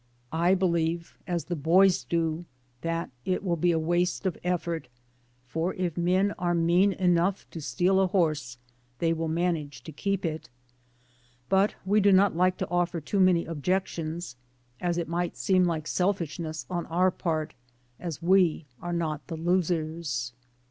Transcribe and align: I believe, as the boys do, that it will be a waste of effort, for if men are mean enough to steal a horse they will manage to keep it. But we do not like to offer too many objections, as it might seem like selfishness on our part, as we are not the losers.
I 0.33 0.55
believe, 0.55 1.15
as 1.27 1.45
the 1.45 1.55
boys 1.55 2.03
do, 2.05 2.45
that 2.81 3.11
it 3.23 3.43
will 3.43 3.55
be 3.55 3.71
a 3.71 3.77
waste 3.77 4.25
of 4.25 4.35
effort, 4.43 4.87
for 5.45 5.75
if 5.75 5.95
men 5.95 6.33
are 6.39 6.55
mean 6.55 6.93
enough 6.93 7.47
to 7.51 7.61
steal 7.61 7.99
a 7.99 8.07
horse 8.07 8.57
they 8.97 9.13
will 9.13 9.27
manage 9.27 9.83
to 9.83 9.91
keep 9.91 10.25
it. 10.25 10.49
But 11.49 11.75
we 11.85 12.01
do 12.01 12.11
not 12.11 12.35
like 12.35 12.57
to 12.57 12.69
offer 12.71 12.99
too 12.99 13.19
many 13.19 13.45
objections, 13.45 14.35
as 14.79 14.97
it 14.97 15.07
might 15.07 15.37
seem 15.37 15.65
like 15.65 15.85
selfishness 15.85 16.65
on 16.67 16.87
our 16.87 17.11
part, 17.11 17.53
as 17.99 18.23
we 18.23 18.65
are 18.81 18.93
not 18.93 19.27
the 19.27 19.37
losers. 19.37 20.33